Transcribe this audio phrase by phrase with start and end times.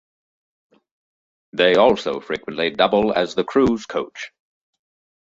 [1.53, 4.31] They also frequently double as the crew's coach.